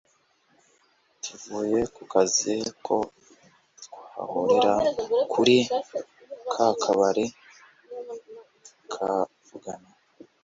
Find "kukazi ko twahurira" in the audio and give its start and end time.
1.95-4.73